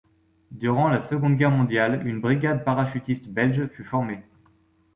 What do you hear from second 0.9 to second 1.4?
Seconde